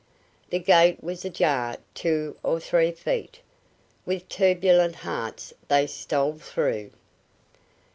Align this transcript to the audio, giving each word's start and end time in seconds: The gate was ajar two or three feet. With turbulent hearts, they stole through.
The 0.49 0.57
gate 0.57 1.03
was 1.03 1.25
ajar 1.25 1.75
two 1.93 2.35
or 2.41 2.59
three 2.59 2.89
feet. 2.89 3.39
With 4.03 4.27
turbulent 4.29 4.95
hearts, 4.95 5.53
they 5.67 5.85
stole 5.85 6.39
through. 6.39 6.89